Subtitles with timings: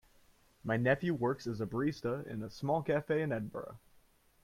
[0.63, 3.77] My nephew works as a barista in a small cafe in Edinburgh.